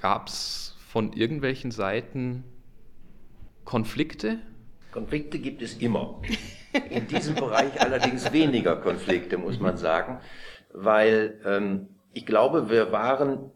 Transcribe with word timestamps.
Gab 0.00 0.28
es 0.28 0.76
von 0.88 1.12
irgendwelchen 1.12 1.70
Seiten 1.70 2.44
Konflikte? 3.64 4.38
Konflikte 4.92 5.38
gibt 5.38 5.62
es 5.62 5.76
immer. 5.78 6.20
In 6.90 7.06
diesem 7.06 7.34
Bereich 7.34 7.80
allerdings 7.80 8.32
weniger 8.32 8.76
Konflikte, 8.76 9.38
muss 9.38 9.60
man 9.60 9.76
sagen, 9.76 10.20
weil 10.72 11.40
ähm, 11.44 11.88
ich 12.12 12.26
glaube, 12.26 12.70
wir 12.70 12.92
waren 12.92 13.50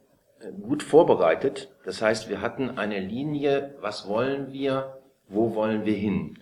gut 0.63 0.83
vorbereitet. 0.83 1.71
Das 1.85 2.03
heißt, 2.03 2.29
wir 2.29 2.41
hatten 2.41 2.79
eine 2.79 3.01
Linie, 3.01 3.75
was 3.81 4.09
wollen 4.09 4.53
wir, 4.53 5.01
wo 5.29 5.55
wollen 5.55 5.85
wir 5.85 5.95
hin. 5.95 6.39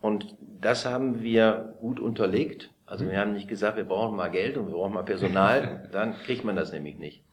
Und 0.00 0.36
das 0.60 0.86
haben 0.86 1.22
wir 1.22 1.74
gut 1.80 2.00
unterlegt. 2.00 2.70
Also 2.86 3.08
wir 3.10 3.18
haben 3.18 3.32
nicht 3.32 3.48
gesagt, 3.48 3.76
wir 3.76 3.84
brauchen 3.84 4.16
mal 4.16 4.30
Geld 4.30 4.56
und 4.56 4.66
wir 4.66 4.74
brauchen 4.74 4.94
mal 4.94 5.02
Personal, 5.02 5.88
dann 5.92 6.14
kriegt 6.14 6.44
man 6.44 6.56
das 6.56 6.72
nämlich 6.72 6.98
nicht. 6.98 7.24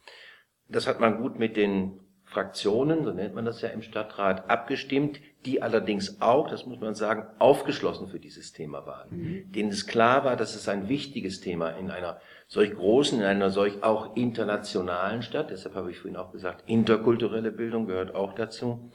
Das 0.69 0.87
hat 0.87 0.99
man 0.99 1.21
gut 1.21 1.39
mit 1.39 1.57
den 1.57 1.99
Fraktionen, 2.29 3.03
so 3.03 3.11
nennt 3.11 3.33
man 3.33 3.43
das 3.43 3.61
ja 3.61 3.69
im 3.69 3.81
Stadtrat, 3.81 4.49
abgestimmt, 4.49 5.19
die 5.45 5.63
allerdings 5.63 6.21
auch, 6.21 6.47
das 6.47 6.67
muss 6.67 6.79
man 6.79 6.93
sagen, 6.93 7.25
aufgeschlossen 7.39 8.07
für 8.07 8.19
dieses 8.19 8.53
Thema 8.53 8.85
waren. 8.85 9.09
Mhm. 9.09 9.51
Denen 9.51 9.69
es 9.69 9.87
klar 9.87 10.25
war, 10.25 10.35
dass 10.35 10.55
es 10.55 10.69
ein 10.69 10.89
wichtiges 10.89 11.41
Thema 11.41 11.71
in 11.71 11.89
einer 11.89 12.19
solch 12.47 12.75
großen, 12.75 13.19
in 13.19 13.25
einer 13.25 13.49
solch 13.49 13.83
auch 13.83 14.15
internationalen 14.15 15.23
Stadt, 15.23 15.49
deshalb 15.49 15.73
habe 15.73 15.89
ich 15.89 15.97
vorhin 15.97 16.17
auch 16.17 16.31
gesagt, 16.31 16.69
interkulturelle 16.69 17.51
Bildung 17.51 17.87
gehört 17.87 18.13
auch 18.13 18.33
dazu, 18.33 18.91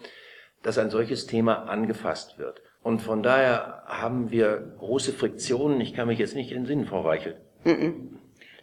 dass 0.62 0.78
ein 0.78 0.90
solches 0.90 1.26
Thema 1.26 1.64
angefasst 1.64 2.38
wird. 2.38 2.62
Und 2.82 3.00
von 3.00 3.22
daher 3.22 3.82
haben 3.86 4.30
wir 4.30 4.74
große 4.78 5.12
Friktionen. 5.12 5.80
Ich 5.80 5.94
kann 5.94 6.06
mich 6.06 6.18
jetzt 6.18 6.36
nicht 6.36 6.52
in 6.52 6.58
den 6.58 6.66
Sinn, 6.66 6.84
Frau 6.84 7.00
Reichelt. 7.00 7.38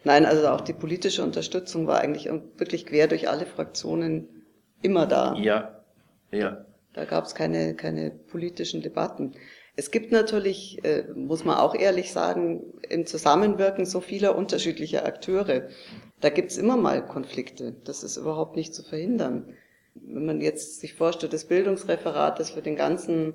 Nein, 0.04 0.26
also 0.26 0.48
auch 0.48 0.62
die 0.62 0.74
politische 0.74 1.24
Unterstützung 1.24 1.88
war 1.88 2.00
eigentlich 2.00 2.26
wirklich 2.58 2.86
quer 2.86 3.08
durch 3.08 3.30
alle 3.30 3.46
Fraktionen 3.46 4.28
immer 4.82 5.06
da. 5.06 5.36
Ja, 5.36 5.84
ja. 6.32 6.66
Da 6.94 7.06
gab 7.06 7.26
es 7.26 7.36
keine, 7.36 7.76
keine 7.76 8.12
politischen 8.12 8.82
Debatten. 8.82 9.34
Es 9.76 9.92
gibt 9.92 10.12
natürlich, 10.12 10.84
äh, 10.84 11.06
muss 11.16 11.46
man 11.46 11.58
auch 11.58 11.76
ehrlich 11.76 12.12
sagen, 12.12 12.64
im 12.90 13.06
Zusammenwirken 13.06 13.86
so 13.86 14.02
vieler 14.02 14.36
unterschiedlicher 14.36 15.06
Akteure. 15.06 15.70
Da 16.20 16.30
gibt 16.30 16.52
es 16.52 16.58
immer 16.58 16.76
mal 16.76 17.06
Konflikte. 17.06 17.76
Das 17.86 18.04
ist 18.04 18.18
überhaupt 18.18 18.56
nicht 18.56 18.76
zu 18.76 18.84
verhindern. 18.84 19.54
Wenn 19.96 20.26
man 20.26 20.42
jetzt 20.42 20.82
sich 20.82 20.94
vorstellt, 20.94 21.34
das 21.34 21.46
Bildungsreferat, 21.46 22.40
das 22.40 22.52
für 22.52 22.62
den 22.62 22.76
ganzen 22.76 23.34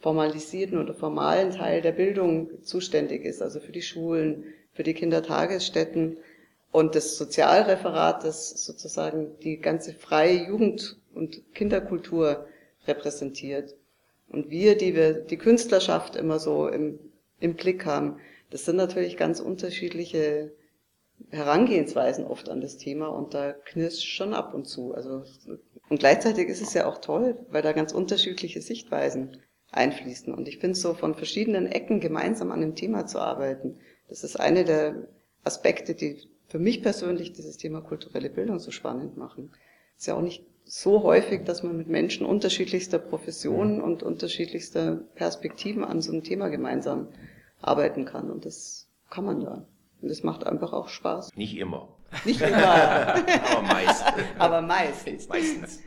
formalisierten 0.00 0.78
oder 0.78 0.94
formalen 0.94 1.50
Teil 1.50 1.82
der 1.82 1.92
Bildung 1.92 2.62
zuständig 2.62 3.24
ist, 3.24 3.42
also 3.42 3.60
für 3.60 3.72
die 3.72 3.82
Schulen, 3.82 4.44
für 4.80 4.84
die 4.84 4.94
Kindertagesstätten 4.94 6.16
und 6.72 6.94
das 6.94 7.18
Sozialreferat, 7.18 8.24
das 8.24 8.64
sozusagen 8.64 9.38
die 9.40 9.58
ganze 9.58 9.92
freie 9.92 10.46
Jugend- 10.46 10.96
und 11.12 11.42
Kinderkultur 11.54 12.46
repräsentiert. 12.86 13.76
Und 14.30 14.48
wir, 14.48 14.78
die 14.78 14.94
wir 14.94 15.12
die 15.12 15.36
Künstlerschaft 15.36 16.16
immer 16.16 16.38
so 16.38 16.66
im, 16.66 16.98
im 17.40 17.56
Blick 17.56 17.84
haben, 17.84 18.20
das 18.48 18.64
sind 18.64 18.76
natürlich 18.76 19.18
ganz 19.18 19.38
unterschiedliche 19.38 20.50
Herangehensweisen 21.28 22.24
oft 22.24 22.48
an 22.48 22.62
das 22.62 22.78
Thema 22.78 23.08
und 23.08 23.34
da 23.34 23.52
knirscht 23.52 24.08
schon 24.08 24.32
ab 24.32 24.54
und 24.54 24.66
zu. 24.66 24.94
Also, 24.94 25.24
und 25.90 26.00
gleichzeitig 26.00 26.48
ist 26.48 26.62
es 26.62 26.72
ja 26.72 26.86
auch 26.86 27.02
toll, 27.02 27.36
weil 27.50 27.60
da 27.60 27.72
ganz 27.72 27.92
unterschiedliche 27.92 28.62
Sichtweisen 28.62 29.36
einfließen. 29.72 30.32
Und 30.32 30.48
ich 30.48 30.56
finde 30.56 30.76
so 30.76 30.94
von 30.94 31.14
verschiedenen 31.14 31.66
Ecken 31.66 32.00
gemeinsam 32.00 32.50
an 32.50 32.62
dem 32.62 32.76
Thema 32.76 33.04
zu 33.04 33.18
arbeiten, 33.18 33.76
das 34.10 34.24
ist 34.24 34.38
eine 34.38 34.64
der 34.64 35.08
Aspekte, 35.44 35.94
die 35.94 36.28
für 36.48 36.58
mich 36.58 36.82
persönlich 36.82 37.32
dieses 37.32 37.56
Thema 37.56 37.80
kulturelle 37.80 38.28
Bildung 38.28 38.58
so 38.58 38.72
spannend 38.72 39.16
machen. 39.16 39.52
Es 39.96 40.02
ist 40.02 40.06
ja 40.08 40.14
auch 40.14 40.22
nicht 40.22 40.44
so 40.64 41.02
häufig, 41.02 41.44
dass 41.44 41.62
man 41.62 41.76
mit 41.76 41.88
Menschen 41.88 42.26
unterschiedlichster 42.26 42.98
Professionen 42.98 43.80
und 43.80 44.02
unterschiedlichster 44.02 44.96
Perspektiven 45.14 45.84
an 45.84 46.02
so 46.02 46.12
einem 46.12 46.24
Thema 46.24 46.48
gemeinsam 46.48 47.08
arbeiten 47.60 48.04
kann. 48.04 48.30
Und 48.30 48.44
das 48.44 48.88
kann 49.10 49.24
man 49.24 49.40
da. 49.40 49.66
Und 50.02 50.08
das 50.08 50.22
macht 50.22 50.44
einfach 50.44 50.72
auch 50.72 50.88
Spaß. 50.88 51.36
Nicht 51.36 51.56
immer. 51.56 51.88
Nicht 52.24 52.40
immer. 52.40 52.56
Aber 53.14 53.62
meist. 53.62 54.04
Aber 54.38 54.62
meist. 54.62 55.28
Meistens. 55.28 55.80